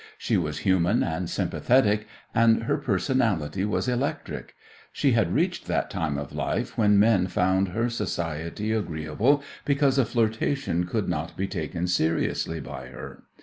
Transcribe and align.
She 0.17 0.35
was 0.35 0.57
human 0.65 1.03
and 1.03 1.29
sympathetic, 1.29 2.07
and 2.33 2.63
her 2.63 2.77
personality 2.77 3.63
was 3.65 3.87
electric. 3.87 4.55
She 4.91 5.11
had 5.11 5.31
reached 5.31 5.67
that 5.67 5.91
time 5.91 6.17
of 6.17 6.33
life 6.33 6.75
when 6.75 6.97
men 6.97 7.27
found 7.27 7.67
her 7.67 7.87
society 7.87 8.71
agreeable, 8.71 9.43
because 9.63 9.99
a 9.99 10.05
flirtation 10.05 10.87
could 10.87 11.07
not 11.07 11.37
be 11.37 11.45
taken 11.45 11.85
seriously 11.85 12.59
by 12.59 12.87
her. 12.87 13.25